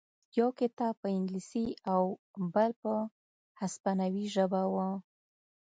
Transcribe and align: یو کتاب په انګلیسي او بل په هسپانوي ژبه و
یو 0.39 0.49
کتاب 0.59 0.93
په 1.01 1.07
انګلیسي 1.17 1.65
او 1.93 2.03
بل 2.53 2.71
په 2.83 2.93
هسپانوي 3.59 4.25
ژبه 4.35 4.61
و 4.73 4.75